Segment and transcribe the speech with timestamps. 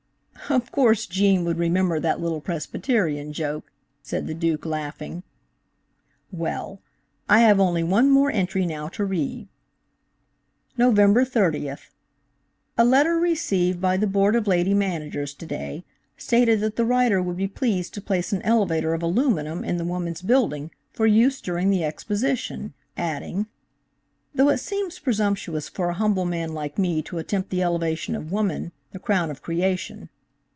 [0.61, 3.71] '""Of course Gene would remember that little Presbyterian joke,"
[4.03, 5.23] said the Duke, laughing.
[6.29, 6.81] "Well!
[7.29, 9.47] I have only one more entry now to read:
[10.77, 10.95] Nov.
[10.95, 15.85] 30th.–"A letter received by the Board of Lady Managers to day,
[16.17, 19.85] stated that the writer would be pleased to place an elevator of aluminum in the
[19.85, 23.45] Woman's Building, for use during the Exposition, adding:
[24.35, 28.33] "'Though it seems presumptuous for a humble man like me to attempt the elevation of
[28.33, 30.09] woman, the crown of creation.'